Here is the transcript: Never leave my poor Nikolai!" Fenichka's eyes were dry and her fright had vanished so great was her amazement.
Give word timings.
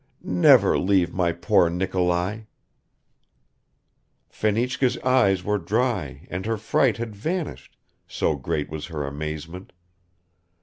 Never 0.23 0.79
leave 0.79 1.13
my 1.13 1.31
poor 1.31 1.69
Nikolai!" 1.69 2.45
Fenichka's 4.31 4.97
eyes 5.01 5.43
were 5.43 5.59
dry 5.59 6.25
and 6.31 6.43
her 6.47 6.57
fright 6.57 6.97
had 6.97 7.15
vanished 7.15 7.77
so 8.07 8.35
great 8.35 8.71
was 8.71 8.87
her 8.87 9.05
amazement. 9.05 9.73